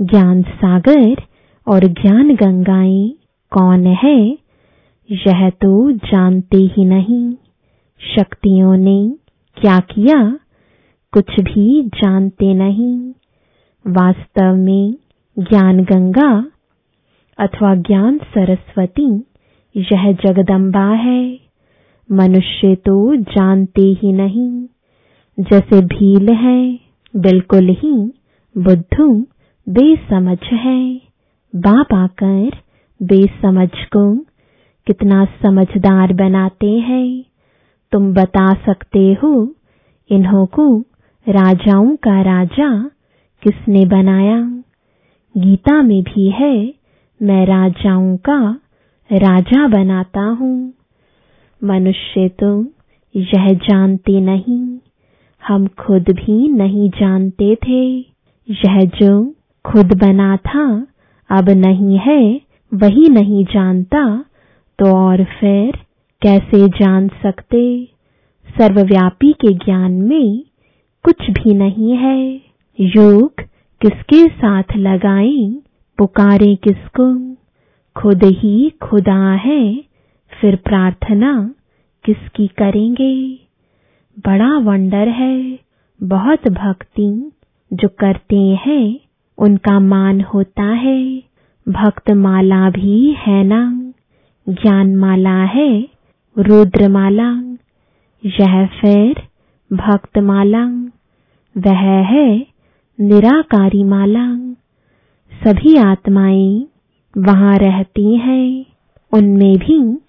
ज्ञान 0.00 0.42
सागर 0.42 1.16
और 1.68 1.80
ज्ञान 1.84 2.34
गंगाएँ 2.34 3.14
कौन 3.50 3.86
है? 3.86 4.38
यह 5.10 5.50
तो 5.50 5.92
जानते 5.92 6.56
ही 6.56 6.84
नहीं। 6.84 7.32
शक्तियों 8.16 8.76
ने 8.76 9.14
क्या 9.56 9.80
किया? 9.80 10.38
कुछ 11.12 11.40
भी 11.40 11.82
जानते 11.82 12.54
नहीं। 12.54 13.12
वास्तव 13.86 14.56
में 14.56 14.94
ज्ञान 15.38 15.84
गंगा 15.84 16.46
अथवा 17.38 17.74
ज्ञान 17.74 18.18
सरस्वती 18.18 19.24
यह 19.76 20.12
जगदम्बा 20.12 20.88
है। 20.90 21.43
मनुष्य 22.12 22.74
तो 22.74 23.16
जानते 23.16 23.82
ही 23.82 24.12
नहीं। 24.12 24.66
जैसे 25.40 25.80
भील 25.80 26.28
है, 26.28 26.78
बिल्कुल 27.16 27.68
ही 27.68 28.12
बुद्धू 28.58 29.26
बेसमझ 29.68 30.38
है। 30.52 31.00
बाप 31.56 31.94
आकर 31.94 32.50
बेसमझ 33.02 33.68
को 33.68 34.16
कितना 34.86 35.24
समझदार 35.24 36.12
बनाते 36.12 36.70
हैं। 36.70 37.24
तुम 37.92 38.14
बता 38.14 38.54
सकते 38.54 39.16
हो, 39.22 39.54
इन्हों 40.10 40.46
को 40.46 40.80
राजाओं 41.28 41.96
का 41.96 42.22
राजा 42.22 42.90
किसने 43.42 43.84
बनाया? 43.84 44.40
गीता 45.36 45.82
में 45.82 46.02
भी 46.02 46.30
है, 46.30 46.74
मैं 47.22 47.46
राजाओं 47.46 48.16
का 48.16 48.60
राजा 49.12 49.68
बनाता 49.68 50.20
हूँ। 50.20 50.72
मनुष्य 51.64 52.28
तो 52.28 52.66
यह 53.16 53.48
जानते 53.52 54.20
नहीं। 54.20 54.78
हम 55.48 55.66
खुद 55.66 56.02
भी 56.02 56.48
नहीं 56.48 56.90
जानते 56.90 57.54
थे। 57.54 57.98
यह 58.50 58.80
जो 58.80 59.34
खुद 59.64 60.00
बना 60.00 60.36
था, 60.36 60.86
अब 61.30 61.50
नहीं 61.50 61.98
है, 61.98 62.40
वही 62.74 63.08
नहीं 63.08 63.44
जानता। 63.44 64.24
तो 64.78 64.96
और 64.96 65.24
फिर 65.24 65.78
कैसे 66.22 66.68
जान 66.68 67.08
सकते? 67.08 67.88
सर्वव्यापी 68.58 69.32
के 69.32 69.54
ज्ञान 69.54 69.92
में 69.92 70.44
कुछ 71.04 71.30
भी 71.30 71.54
नहीं 71.54 71.96
है। 71.96 72.40
योग 72.80 73.32
किसके 73.80 74.28
साथ 74.28 74.62
लगाएँ? 74.76 75.62
पुकारे 75.98 76.54
किसको? 76.54 77.34
खुद 78.00 78.24
ही 78.24 78.72
खुदा 78.82 79.32
है। 79.32 79.93
फिर 80.44 80.56
प्रार्थना, 80.56 81.54
किसकी 82.04 82.46
करेंगे? 82.46 83.40
बड़ा 84.18 84.58
वंडर 84.58 85.08
है, 85.08 85.58
बहुत 86.02 86.48
भक्ति 86.48 87.32
जो 87.72 87.88
करते 87.88 88.36
हैं, 88.36 89.00
उनका 89.38 89.80
मान 89.80 90.20
होता 90.20 90.62
है। 90.62 91.22
भक्त 91.68 92.10
माला 92.10 92.70
भी 92.70 93.16
है 93.18 93.44
ना? 93.44 93.92
ज्ञान 94.48 94.96
माला 94.96 95.44
है, 95.44 95.88
रुद्रमाला। 96.38 97.56
यह 98.24 98.66
फिर 98.66 99.22
भक्त 99.72 100.18
माला 100.18 100.66
वह 101.56 102.02
है 102.02 102.46
निराकारी 103.00 103.84
माला। 103.84 104.36
सभी 105.44 105.76
आत्माएँ 105.76 106.66
वहाँ 107.18 107.58
रहती 107.58 108.16
हैं, 108.16 108.64
उनमें 109.12 109.58
भी 109.58 110.00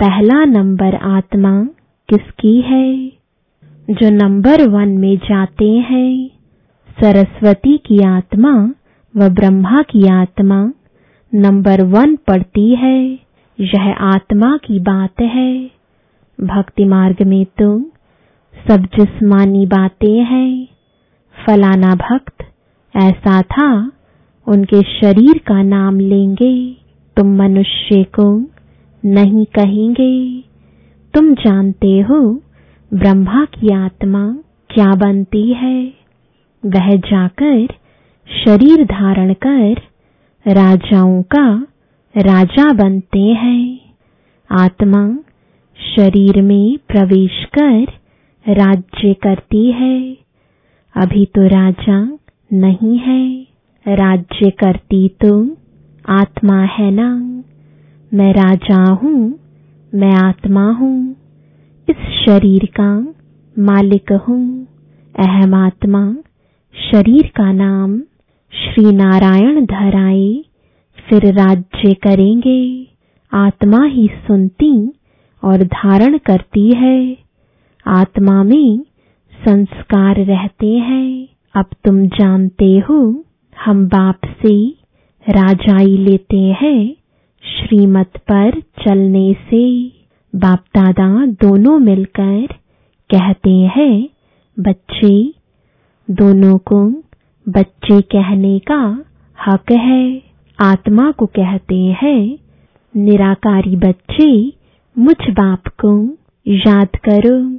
पहला 0.00 0.44
नंबर 0.44 0.94
आत्मा 0.94 1.64
किसकी 2.08 2.60
है? 2.60 3.06
जो 3.90 4.10
नंबर 4.10 4.68
वन 4.68 4.88
में 4.88 5.16
जाते 5.16 5.70
हैं, 5.70 6.30
सरस्वती 7.00 7.78
की 7.78 8.04
आत्मा 8.04 8.72
व 9.16 9.28
ब्रह्मा 9.28 9.82
की 9.82 10.08
आत्मा 10.08 10.72
नंबर 11.34 11.82
वन 11.82 12.16
पड़ती 12.16 12.74
है, 12.74 13.18
यह 13.60 13.92
आत्मा 13.92 14.56
की 14.56 14.80
बात 14.80 15.20
है। 15.20 15.70
भक्ति 16.40 16.84
मार्ग 16.84 17.22
में 17.22 17.44
तो 17.44 17.80
सब 18.68 18.76
जिस्मानी 18.76 19.66
बातें 19.66 20.24
हैं। 20.24 20.68
फलाना 21.46 21.94
भक्त 21.94 22.44
ऐसा 22.96 23.42
था, 23.42 23.92
उनके 24.46 24.82
शरीर 24.82 25.40
का 25.46 25.62
नाम 25.62 26.00
लेंगे 26.00 26.76
तुम 27.16 27.36
मनुष्य 27.36 28.04
को 28.04 28.59
नहीं 29.04 29.44
कहेंगे। 29.44 30.44
तुम 31.14 31.34
जानते 31.34 32.00
हो, 32.00 32.42
ब्रह्मा 32.94 33.44
की 33.44 33.74
आत्मा 33.74 34.38
क्या 34.70 34.94
बनती 34.94 35.52
है? 35.52 35.92
वह 36.66 36.96
जाकर 36.96 37.68
शरीर 38.44 38.84
धारण 38.84 39.34
कर 39.46 39.74
राजाओं 40.46 41.22
का 41.22 41.66
राजा 42.16 42.72
बनते 42.72 43.20
हैं। 43.20 43.80
आत्मा 44.50 45.18
शरीर 45.96 46.42
में 46.42 46.78
प्रवेश 46.88 47.46
कर 47.58 47.86
राज्य 48.52 49.14
करती 49.14 49.72
है। 49.72 50.16
अभी 50.96 51.24
तो 51.24 51.46
राजा 51.46 52.18
नहीं 52.52 52.98
है। 52.98 53.46
राज्य 53.88 54.50
करती 54.50 55.08
तो 55.08 55.56
आत्मा 56.08 56.62
है 56.62 56.90
ना? 56.90 57.42
मैं 58.12 58.32
राजा 58.32 58.82
हूँ, 58.92 59.38
मैं 59.94 60.12
आत्मा 60.12 60.70
हूँ, 60.70 61.16
इस 61.88 61.96
शरीर 61.96 62.64
का 62.80 63.14
मालिक 63.58 64.12
हूँ, 64.12 64.66
अहम 65.14 65.54
आत्मा, 65.54 66.02
शरीर 66.74 67.30
का 67.36 67.52
नाम 67.52 67.98
श्री 68.52 68.92
नारायण 68.92 69.64
धराए, 69.66 70.44
फिर 70.98 71.32
राज्य 71.34 71.94
करेंगे, 71.94 72.86
आत्मा 73.32 73.84
ही 73.84 74.08
सुनती 74.26 74.92
और 75.42 75.62
धारण 75.62 76.18
करती 76.18 76.68
है, 76.74 77.16
आत्मा 77.86 78.42
में 78.42 78.84
संस्कार 79.32 80.24
रहते 80.24 80.76
हैं, 80.78 81.28
अब 81.54 81.66
तुम 81.84 82.06
जानते 82.06 82.78
हो, 82.78 83.24
हम 83.64 83.86
बाप 83.88 84.20
से 84.42 84.68
राजाई 85.26 85.96
लेते 85.96 86.40
हैं। 86.62 86.99
श्रीमत 87.44 88.10
पर 88.16 88.60
चलने 88.60 89.32
से 89.32 89.92
बाप 90.36 90.58
दादा 90.58 91.26
दोनों 91.26 91.78
मिलकर 91.78 92.46
कहते 93.10 93.50
हैं, 93.50 94.08
बच्चे, 94.58 95.34
दोनों 96.10 96.58
को 96.58 96.90
बच्चे 97.48 98.00
कहने 98.00 98.58
का 98.58 99.04
हक 99.46 99.72
है। 99.72 100.22
आत्मा 100.60 101.10
को 101.10 101.26
कहते 101.26 101.76
हैं, 101.76 102.38
निराकारी 102.96 103.76
बच्चे, 103.76 104.52
मुझ 104.98 105.16
बाप 105.30 105.62
को 105.84 106.16
याद 106.46 106.88
करो। 107.08 107.58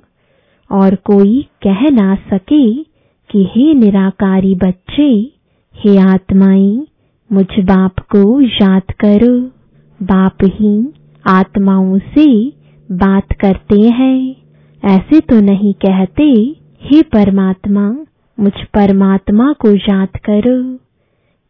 और 0.78 0.96
कोई 0.96 1.48
कह 1.68 1.90
ना 1.90 2.16
सके 2.16 2.84
कि 3.30 3.48
हे 3.52 3.74
निराकारी 3.74 4.56
बच्चे, 4.56 5.32
हे 5.76 5.98
आत्माएँ, 5.98 6.88
मुझ 7.32 7.48
बाप 7.60 8.00
को 8.00 8.42
याद 8.42 8.92
करो। 9.00 9.61
बाप 10.04 10.38
ही 10.44 10.94
आत्माओं 11.28 12.00
से 12.00 12.54
बात 12.92 13.34
करते 13.34 13.82
हैं। 13.82 14.36
ऐसे 14.86 15.20
तो 15.20 15.42
नहीं 15.42 15.74
कहते, 15.74 16.56
हे 16.82 17.02
परमात्मा, 17.02 17.96
मुझ 18.40 18.52
परमात्मा 18.52 19.54
को 19.54 19.72
याद 19.72 20.10
करो। 20.10 20.76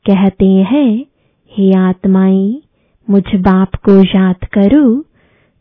कहते 0.05 0.45
हैं, 0.45 1.05
हे 1.51 1.73
आत्माएँ, 1.73 2.61
मुझ 3.09 3.23
बाप 3.35 3.75
को 3.75 4.03
याद 4.03 4.35
करो। 4.35 5.05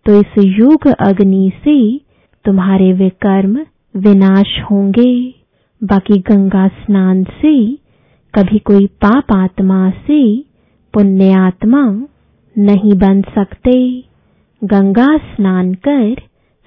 तो 0.07 0.21
इस 0.21 0.45
युग 0.45 0.87
अग्नि 0.87 1.53
से 1.57 2.01
तुम्हारे 2.45 2.93
विकर्म 2.93 3.61
विनाश 3.97 4.61
होंगे। 4.71 5.35
बाकी 5.85 6.19
गंगा 6.19 6.69
स्नान 6.69 7.25
से 7.25 7.79
कभी 8.35 8.59
कोई 8.59 8.87
पाप 8.87 9.33
आत्मा 9.33 9.91
से 9.91 10.45
पुण्य 10.95 11.33
आत्मा 11.33 12.07
नहीं 12.59 12.95
बन 12.95 13.23
सकते। 13.23 14.05
गंगा 14.65 15.17
स्नान 15.17 15.75
कर, 15.75 16.15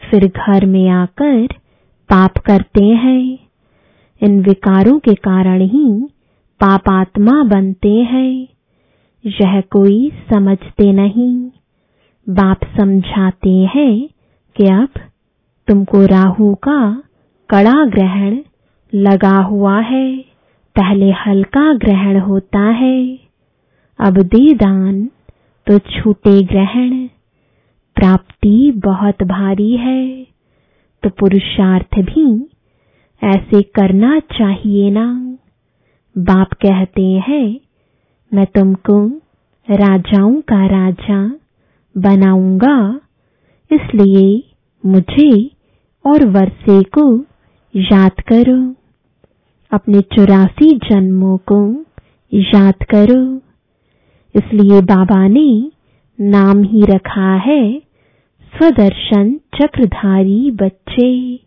फिर 0.10 0.28
घर 0.28 0.66
में 0.66 0.90
आकर 0.90 1.48
पाप 2.10 2.38
करते 2.38 2.84
हैं। 2.84 3.40
इन 4.22 4.42
विकारों 4.42 5.00
के 5.00 5.14
कारण 5.14 5.62
ही 5.62 6.04
पाप 6.60 6.82
आत्मा 6.90 7.44
बनते 7.44 7.92
हैं। 7.92 8.48
यह 9.26 9.62
कोई 9.62 10.12
समझते 10.34 10.92
नहीं। 10.94 11.50
बाप 12.30 12.60
समझाते 12.80 13.50
हैं 13.50 14.10
कि 14.56 14.66
अब 14.66 14.90
तुमको 15.68 16.06
राहु 16.06 16.56
का 16.56 17.04
कड़ा 17.50 17.86
ग्रहण 17.86 18.38
लगा 18.94 19.38
हुआ 19.38 19.80
है। 19.80 20.18
पहले 20.76 21.12
हल्का 21.12 21.74
ग्रहण 21.74 22.20
होता 22.20 22.60
है। 22.60 23.20
अब 24.00 24.14
दे 24.14 24.54
दान 24.54 25.10
तो 25.68 25.80
छूटे 25.80 26.42
ग्रहण। 26.42 27.08
प्राप्ति 27.96 28.72
बहुत 28.76 29.24
भारी 29.24 29.78
है। 29.78 30.28
तो 31.04 31.10
पुरुषार्थ 31.10 32.00
भी 32.00 32.50
ऐसे 33.24 33.62
करना 33.62 34.20
चाहिए 34.20 34.92
ना। 34.92 35.38
बाप 36.18 36.54
कहते 36.54 37.02
हैं, 37.02 37.60
मैं 38.34 38.46
तुमको 38.46 39.08
राजाओं 39.70 40.42
का 40.42 40.66
राजा 40.66 41.32
बनाऊँगा। 41.98 43.02
इसलिए 43.72 44.44
मुझे 44.86 45.46
और 46.06 46.26
वर्षे 46.26 46.84
को 46.84 47.26
याद 47.76 48.12
करो। 48.12 48.76
अपने 49.72 50.02
चौरासी 50.02 50.78
जन्मों 50.78 51.38
को 51.38 51.86
याद 52.34 52.74
करो। 52.74 53.53
इसलिए 54.36 54.82
बाबा 54.82 55.28
ने 55.28 55.72
नाम 56.22 56.64
ही 56.64 56.82
रखा 56.82 57.36
है, 57.36 57.80
स्वदर्शन 58.58 59.40
चक्रधारी 59.62 60.52
बच्चे। 60.52 61.40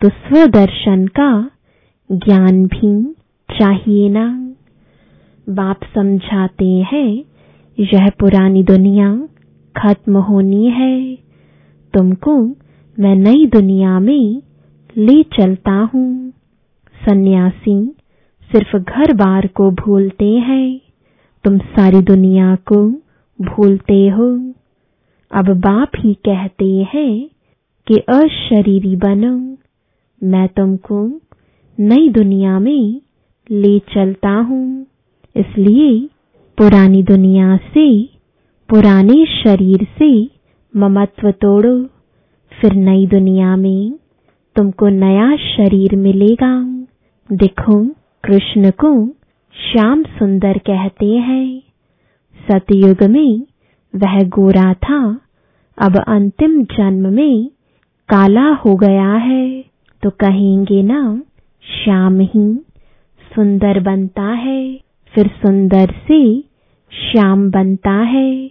तो 0.00 0.08
स्वदर्शन 0.08 1.06
का 1.06 1.50
ज्ञान 2.12 2.66
भी 2.66 3.14
चाहिए 3.58 4.08
ना। 4.08 4.52
बाप 5.48 5.80
समझाते 5.94 6.84
हैं, 6.92 7.24
यह 7.80 8.10
पुरानी 8.20 8.62
दुनिया 8.62 9.28
खत्म 9.76 10.16
होनी 10.16 10.70
है। 10.70 11.14
तुमको 11.94 12.36
मैं 12.98 13.14
नई 13.14 13.46
दुनिया 13.46 14.00
में 14.00 14.42
ले 14.96 15.22
चलता 15.22 15.72
हूँ। 15.72 16.30
सन्यासी 17.08 17.94
सिर्फ़ 18.52 18.76
घर 18.76 19.12
बार 19.12 19.46
को 19.46 19.70
भूलते 19.70 20.38
हैं। 20.38 20.80
तुम 21.44 21.58
सारी 21.58 22.00
दुनिया 22.00 22.54
को 22.54 22.90
भूलते 23.42 24.08
हो। 24.08 24.52
अब 25.32 25.48
बाप 25.48 25.90
ही 25.98 26.14
कहते 26.14 26.88
हैं 26.94 27.28
कि 27.86 27.96
अशरीरी 27.98 28.96
बनो। 28.96 29.56
मैं 30.26 30.48
तुमको 30.48 31.20
नई 31.80 32.08
दुनिया 32.08 32.58
में 32.58 33.00
ले 33.50 33.78
चलता 33.78 34.30
हूँ। 34.30 34.86
इसलिए 35.36 36.08
पुरानी 36.58 37.02
दुनिया 37.02 37.56
से, 37.56 38.04
पुराने 38.68 39.26
शरीर 39.26 39.86
से 39.98 40.30
ममत्व 40.76 41.30
तोड़ो। 41.30 41.84
फिर 42.60 42.72
नई 42.72 43.06
दुनिया 43.06 43.56
में 43.56 43.98
तुमको 44.56 44.88
नया 44.88 45.36
शरीर 45.36 45.96
मिलेगा। 45.96 46.84
देखो, 47.32 47.84
कृष्ण 48.24 48.70
को 48.70 49.19
श्याम 49.54 50.02
सुंदर 50.02 50.58
कहते 50.58 51.06
हैं, 51.06 51.62
सतयुग 52.48 53.02
में 53.02 53.46
वह 53.96 54.22
गोरा 54.28 54.74
था, 54.74 55.20
अब 55.78 55.96
अंतिम 56.08 56.64
जन्म 56.64 57.12
में 57.12 57.50
काला 58.08 58.48
हो 58.54 58.74
गया 58.74 59.12
है। 59.12 59.64
तो 60.02 60.10
कहेंगे 60.10 60.82
ना, 60.82 61.22
श्याम 61.62 62.20
ही 62.20 62.64
सुंदर 63.34 63.80
बनता 63.80 64.22
है, 64.22 64.80
फिर 65.14 65.26
सुंदर 65.26 65.94
से 66.08 66.40
श्याम 66.92 67.50
बनता 67.50 67.92
है। 67.92 68.48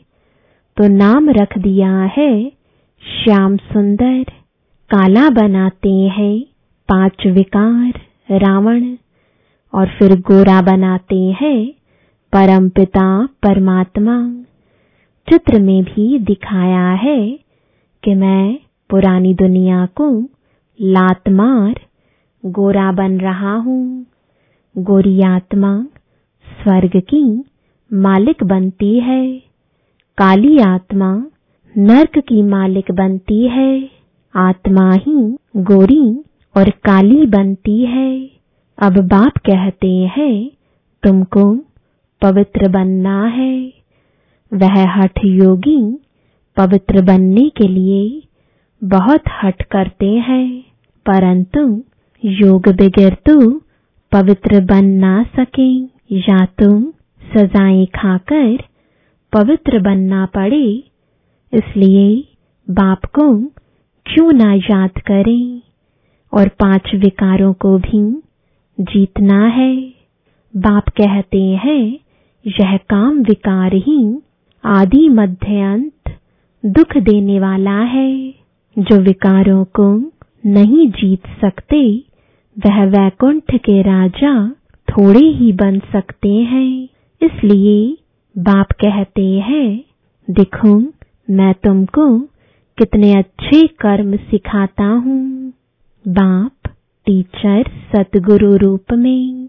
तो 0.78 0.88
नाम 0.88 1.30
रख 1.30 1.58
दिया 1.58 2.12
है, 2.18 2.52
श्याम 3.04 3.58
सुंदर, 3.58 4.24
काला 4.90 5.30
बनाते 5.30 5.94
हैं, 5.94 6.40
पाँच 6.90 7.28
विकार, 7.28 7.94
रावण। 8.32 8.96
और 9.74 9.88
फिर 9.90 10.16
गोरा 10.20 10.62
बनाते 10.62 11.16
हैं 11.42 11.68
परमपिता 12.34 13.26
परमात्मा। 13.44 14.16
चित्र 15.28 15.60
में 15.60 15.84
भी 15.84 16.20
दिखाया 16.20 16.90
है 16.92 17.40
कि 18.04 18.14
मैं 18.16 18.58
पुरानी 18.90 19.34
दुनिया 19.34 19.86
को 19.86 20.10
लात 20.82 21.30
मार 21.30 21.80
गोरा 22.46 22.92
बन 22.92 23.18
रहा 23.20 23.56
हूँ। 23.56 24.06
गोरी 24.76 25.22
आत्मा 25.22 25.84
स्वर्ग 26.48 27.00
की 27.00 27.44
मालिक 27.94 28.44
बनती 28.44 29.00
है। 29.00 29.40
काली 30.18 30.58
आत्मा 30.60 31.12
नर्क 31.78 32.18
की 32.20 32.42
मालिक 32.44 32.92
बनती 32.92 33.48
है। 33.48 33.90
आत्मा 34.36 34.92
ही 34.94 35.38
गोरी 35.58 36.24
और 36.56 36.70
काली 36.70 37.26
बनती 37.26 37.86
है। 37.86 38.39
अब 38.80 38.98
बाप 39.08 39.38
कहते 39.38 39.88
हैं, 39.88 40.52
तुमको 41.04 41.44
पवित्र 42.22 42.68
बनना 42.68 43.24
है। 43.28 43.54
वह 44.52 44.76
हठ 44.94 45.20
योगी 45.26 45.82
पवित्र 46.58 47.02
बनने 47.02 47.48
के 47.50 47.68
लिए 47.68 48.22
बहुत 48.82 49.24
हठ 49.34 49.62
करते 49.64 50.06
हैं, 50.06 50.62
परंतु 51.06 51.84
योग 52.24 52.70
बगैर 52.70 53.18
तो 53.26 53.36
पवित्र 54.12 54.60
बन 54.66 54.86
ना 54.86 55.24
सके। 55.36 55.70
या 56.20 56.46
तुम 56.60 56.82
सजाएँ 57.22 57.86
खाकर 57.86 58.58
पवित्र 59.34 59.80
बनना 59.80 60.26
पड़े, 60.26 60.66
इसलिए 61.54 62.08
बाप 62.68 63.06
को 63.06 63.28
क्यों 64.06 64.32
ना 64.34 64.54
याद 64.54 65.02
करें? 65.02 65.62
और 66.34 66.48
पाँच 66.60 66.96
विकारों 66.96 67.54
को 67.54 67.78
भी 67.80 68.02
जीतना 68.82 69.48
है। 69.48 69.94
बाप 70.56 70.90
कहते 70.90 71.44
हैं, 71.44 72.00
यह 72.48 72.78
काम 72.78 73.20
विकार 73.20 73.74
ही 73.74 74.20
आदि 74.66 75.10
मध्य 75.10 75.62
अंत, 75.62 76.20
दुख 76.66 76.98
देने 76.98 77.40
वाला 77.40 77.82
है। 77.82 78.34
जो 78.80 79.00
विकारों 79.00 79.66
को 79.66 80.12
नहीं 80.46 80.90
जीत 80.90 81.22
सकते, 81.42 82.04
वह 82.66 82.86
वैकुंठ 82.86 83.56
के 83.56 83.82
राजा 83.82 84.50
थोड़े 84.90 85.26
ही 85.26 85.54
बन 85.54 85.80
सकते 85.80 86.34
हैं। 86.34 86.88
इसलिए 87.24 87.98
बाप 88.38 88.72
कहते 88.72 89.40
हैं, 89.40 89.84
देखो, 90.30 90.80
मैं 91.30 91.54
तुमको 91.54 92.20
कितने 92.78 93.16
अच्छे 93.16 93.68
कर्म 93.68 94.16
सिखाता 94.16 94.86
हूँ। 94.86 95.54
बाप 96.08 96.59
टीचर 97.10 97.70
सतगुरु 97.92 98.48
रूप 98.62 98.92
में 98.94 99.48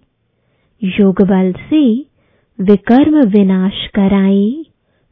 योग 0.82 1.20
बल 1.30 1.50
से 1.70 1.80
विकर्म 2.58 3.18
विनाश 3.32 3.80
कराए 3.94 4.46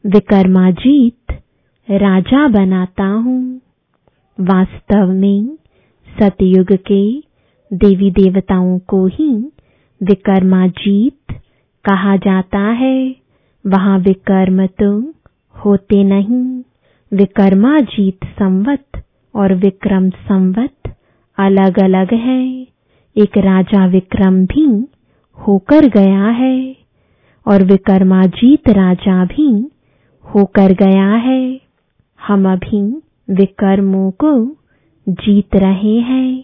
विकर्माजीत 0.03 1.33
राजा 1.87 2.47
बनाता 2.55 3.07
हूँ 3.25 3.37
वास्तव 4.37 5.11
में 5.19 5.45
सतयुग 6.07 6.71
के 6.87 7.01
देवी 7.71 8.09
देवताओं 8.13 8.77
को 8.89 9.05
ही 9.19 9.29
विकर्माजीत 10.01 11.37
कहा 11.85 12.15
जाता 12.25 12.65
है 12.81 12.95
वहाँ 13.65 13.97
विकर्म 14.09 14.65
तो 14.81 14.91
होते 15.55 16.03
नहीं 16.05 16.43
विकर्माजीत 17.11 18.25
संवत 18.39 19.03
और 19.33 19.55
विक्रम 19.65 20.09
संवत 20.25 20.78
अलग 21.39 21.79
अलग 21.79 22.13
है। 22.13 22.67
एक 23.15 23.37
राजा 23.37 23.85
विक्रम 23.85 24.45
भी 24.45 24.87
होकर 25.37 25.87
गया 25.87 26.25
है 26.25 26.75
और 27.45 27.63
विकर्माजीत 27.63 28.69
राजा 28.69 29.25
भी 29.25 29.69
होकर 30.25 30.73
गया 30.73 31.09
है। 31.15 31.61
हम 32.19 32.51
अभी 32.51 32.81
विकर्मों 33.33 34.11
को 34.11 34.33
जीत 35.07 35.55
रहे 35.55 35.99
हैं। 35.99 36.43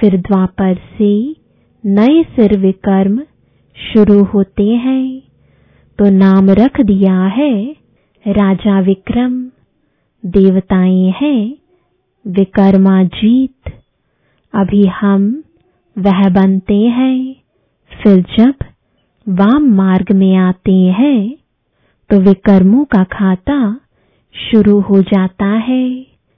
फिर 0.00 0.16
द्वापर 0.20 0.74
से 0.74 1.36
नए 1.84 2.22
सिर 2.22 2.58
विकर्म 2.58 3.22
शुरू 3.76 4.22
होते 4.24 4.68
हैं। 4.76 5.22
तो 5.98 6.10
नाम 6.10 6.50
रख 6.50 6.80
दिया 6.80 7.24
है 7.26 7.76
राजा 8.28 8.80
विक्रम। 8.80 9.44
देवताएँ 10.24 11.12
हैं 11.20 11.54
विकर्माजीत। 12.26 13.81
अभी 14.54 14.84
हम 14.94 15.22
वह 15.96 16.28
बनते 16.30 16.74
हैं। 16.88 17.34
फिर 17.90 18.20
जब 18.38 18.64
वाम 19.26 19.68
मार्ग 19.74 20.12
में 20.12 20.34
आते 20.36 20.72
हैं 20.98 21.34
तो 22.10 22.18
विकर्मों 22.20 22.84
का 22.84 23.02
खाता 23.12 23.58
शुरू 24.34 24.78
हो 24.80 25.00
जाता 25.02 25.46
है। 25.68 25.84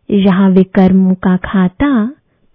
यहाँ 0.09 0.51
विकर्मों 0.51 1.15
का 1.15 1.37
खाता 1.45 1.91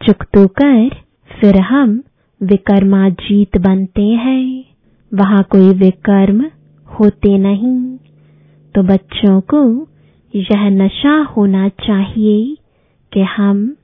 चुकतो 0.02 0.46
कर 0.62 0.90
फिर 1.32 1.60
हम 1.62 2.02
विकर्माजीत 2.42 3.58
बनते 3.58 4.06
हैं। 4.18 4.66
वहाँ 5.12 5.44
कोई 5.44 5.70
विकर्म 5.76 6.42
होते 6.88 7.38
नहीं। 7.38 7.98
तो 8.76 8.84
बच्चों 8.84 9.40
को 9.54 9.64
यह 10.34 10.70
नशा 10.70 11.18
होना 11.38 11.68
चाहिए 11.80 12.56
कि 13.12 13.22
हम 13.36 13.76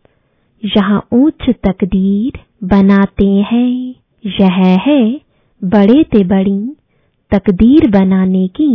यहाँ 0.65 1.07
उच्च 1.11 1.49
तकदीर 1.63 2.39
बनाते 2.67 3.27
हैं, 3.27 3.95
यह 4.25 4.79
है 4.87 5.21
बड़े 5.61 6.03
ते 6.03 6.23
बड़ी 6.23 6.75
तकदीर 7.31 7.89
बनाने 7.91 8.47
की 8.47 8.69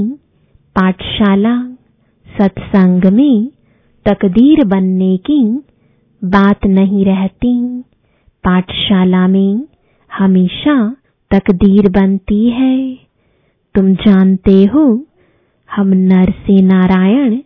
पाठशाला। 0.77 1.57
सत्संग 2.27 3.05
में 3.05 3.49
तकदीर 4.07 4.65
बनने 4.65 5.17
की 5.17 5.43
बात 6.25 6.67
नहीं 6.67 7.05
रहती। 7.05 7.81
पाठशाला 8.45 9.29
में 9.29 9.65
हमेशा 10.13 10.97
तकदीर 11.31 11.89
बनती 11.89 12.51
है। 12.51 12.95
तुम 13.75 13.95
जानते 13.95 14.65
हो, 14.65 14.85
हम 15.71 15.89
नर 15.89 16.31
से 16.31 16.61
नारायण 16.63 17.39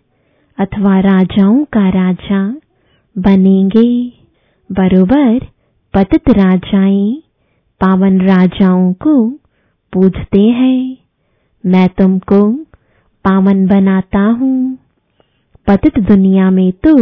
अथवा 0.58 1.00
राजाओं 1.00 1.64
का 1.64 1.88
राजा 1.88 2.56
बनेंगे। 3.18 4.23
बरोबर 4.70 5.38
पतित 5.94 6.28
राजाएँ 6.28 7.22
पावन 7.80 8.20
राजाओं 8.20 8.92
को 8.92 9.14
पूजते 9.92 10.40
हैं। 10.40 10.96
मैं 11.64 11.88
तुमको 11.88 12.40
पावन 13.24 13.66
बनाता 13.66 14.20
हूँ। 14.38 14.78
पतित 15.66 15.98
दुनिया 15.98 16.50
में 16.50 16.70
तो 16.72 16.96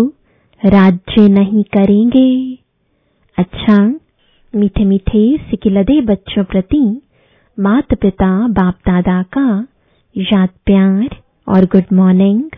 राज्य 0.61 1.29
नहीं 1.29 1.62
करेंगे। 1.77 2.59
अच्छा 3.38 3.77
मीठे 4.55 4.85
मीठे 4.85 5.25
सिकिलदे 5.51 6.01
बच्चों 6.01 6.44
प्रति 6.44 6.85
माता 7.59 7.96
पिता 7.96 8.48
बाप 8.48 8.75
दादा 8.88 9.22
का 9.22 9.66
याद 10.16 10.48
प्यार 10.66 11.16
और 11.48 11.64
गुड 11.64 11.96
मॉर्निंग 11.96 12.51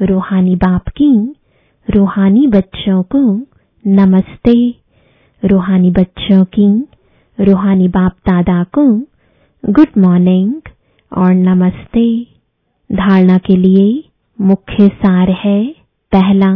रूहानी 0.00 0.56
बाप 0.56 0.88
की 0.88 1.12
रूहानी 1.88 2.46
बच्चों 2.46 3.02
को 3.02 3.22
नमस्ते। 3.90 4.74
रूहानी 5.44 5.90
बच्चों 5.90 6.44
की, 6.44 6.88
रूहानी 7.40 7.88
बाप 7.88 8.12
दादा 8.12 8.64
को 8.64 8.98
गुड 9.64 9.86
मॉर्निंग 9.98 10.54
और 11.12 11.34
नमस्ते। 11.34 12.22
धारणा 12.92 13.38
के 13.38 13.56
लिए 13.56 14.04
मुख्य 14.40 14.88
सार 14.88 15.30
है 15.30 15.74
पहला, 16.12 16.52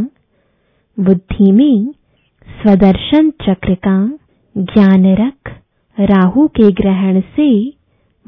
बुद्धि 1.01 1.53
में 1.53 1.95
स्वदर्शन 2.47 3.31
चक्र 3.31 3.75
का 3.75 4.19
ज्ञान 4.59 5.07
रख 5.07 5.61
राहु 6.01 6.49
के 6.49 6.73
ग्रहण 6.73 7.21
से 7.21 7.73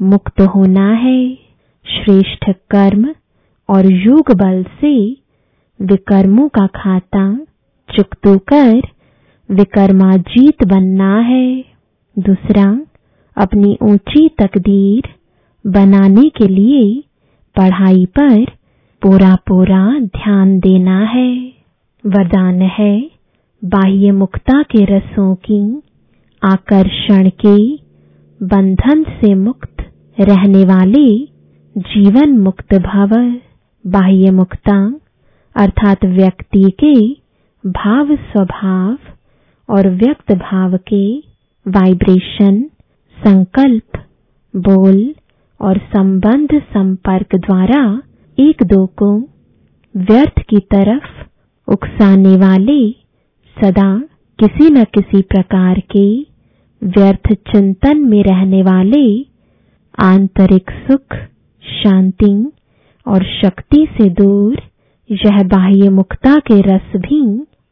मुक्त 0.01 0.41
होना 0.41 0.91
है। 0.91 1.35
श्रेष्ठ 1.85 2.49
कर्म 2.49 3.15
और 3.69 3.91
योग 3.91 4.31
बल 4.31 4.63
से 4.63 5.11
विकर्मों 5.81 6.49
का 6.49 6.67
खाता 6.67 7.45
चुकतो 7.95 8.37
कर 8.37 8.94
विकर्माजीत 9.49 10.63
बनना 10.63 11.17
है। 11.19 11.47
दूसरा, 12.17 12.65
अपनी 13.37 13.77
ऊँची 13.81 14.27
तकदीर 14.41 15.09
बनाने 15.65 16.29
के 16.29 16.47
लिए 16.47 16.83
पढ़ाई 17.55 18.05
पर 18.19 18.45
पूरा 19.01 19.35
पूरा 19.47 19.83
ध्यान 19.99 20.59
देना 20.59 20.99
है। 21.05 21.29
वरदान 22.03 22.61
है 22.77 22.93
बाह्य 23.61 24.11
मुक्ता 24.11 24.61
के 24.71 24.83
रसों 24.85 25.33
की 25.35 25.61
आकर्षण 26.41 27.29
के 27.45 27.57
बंधन 28.41 29.03
से 29.03 29.33
मुक्त 29.35 29.83
रहने 30.19 30.63
वाले 30.65 31.07
जीवन 31.75 32.37
मुक्त 32.39 32.75
भव। 32.75 33.15
बाह्य 33.85 34.31
मुक्ता 34.31 34.77
अर्थात 35.55 36.05
व्यक्ति 36.05 36.63
के 36.83 36.95
भाव 37.63 38.15
स्वभाव 38.15 38.97
और 39.69 39.87
व्यक्त 39.95 40.31
भाव 40.39 40.77
के 40.91 41.05
वाइब्रेशन 41.65 42.61
संकल्प, 43.17 43.97
बोल 44.53 44.99
और 45.59 45.77
संबंध 45.95 46.59
संपर्क 46.73 47.35
द्वारा 47.37 47.81
एक 48.37 48.63
दो 48.67 48.85
को 49.01 49.09
व्यर्थ 49.95 50.39
की 50.49 50.59
तरफ़ 50.73 51.07
उकसाने 51.67 52.35
वाले 52.37 52.79
सदा 53.57 53.89
किसी 54.39 54.69
न 54.69 54.83
किसी 54.93 55.21
प्रकार 55.29 55.79
के 55.95 56.07
व्यर्थ 56.81 57.31
चिंतन 57.51 57.99
में 58.09 58.21
रहने 58.23 58.61
वाले 58.63 59.05
आंतरिक 59.97 60.71
सुख, 60.87 61.15
शांति 61.63 62.33
और 63.05 63.23
शक्ति 63.33 63.85
से 63.97 64.09
दूर 64.13 64.61
यह 65.09 65.41
बाह्य 65.47 65.89
मुक्ता 65.91 66.35
के 66.47 66.59
रस 66.63 66.95
भी 67.01 67.21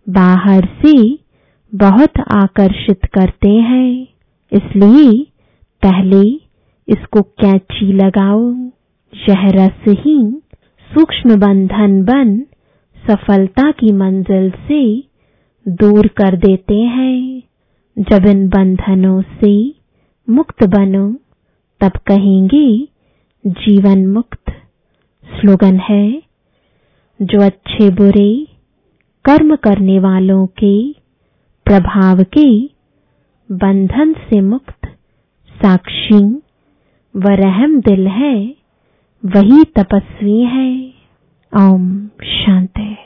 बाहर 0.08 0.66
से 0.82 0.96
बहुत 1.76 2.20
आकर्षित 2.32 3.06
करते 3.06 3.50
हैं। 3.50 4.08
इसलिए 4.54 5.28
पहले 5.82 6.36
इसको 6.88 7.22
कैची 7.22 7.94
लगाओ। 7.94 8.54
यह 9.30 9.72
ही 9.90 10.42
सूक्ष्म 10.94 11.40
बंधन 11.40 12.04
बन, 12.04 12.40
सफलता 13.08 13.72
की 13.72 13.92
मंजिल 13.92 14.50
से 14.50 15.04
दूर 15.68 16.08
कर 16.08 16.38
देते 16.38 16.76
हैं। 16.76 17.44
जब 18.00 18.26
इन 18.26 18.50
बंधनों 18.50 19.22
से 19.22 19.76
मुक्त 20.30 20.64
बनो, 20.64 21.16
तब 21.82 21.92
कहेंगे, 22.08 22.88
जीवन 23.48 24.08
मुक्त 24.08 24.52
स्लोगन 25.26 25.78
है। 25.78 26.24
जो 27.22 27.42
अच्छे 27.42 27.90
बुरे 27.90 28.48
कर्म 29.26 29.56
करने 29.56 30.00
वालों 30.00 30.48
के 30.48 31.03
प्रभाव 31.66 32.24
के 32.24 32.66
बंधन 33.52 34.14
से 34.14 34.42
मुक्त, 34.42 34.88
साक्षी, 35.50 36.24
व 37.16 37.28
रहम 37.28 37.80
दिल 37.82 38.08
है, 38.08 38.56
वही 39.26 39.64
तपस्वी 39.64 40.42
है। 40.42 40.94
ओम 41.58 42.08
शांति। 42.08 42.98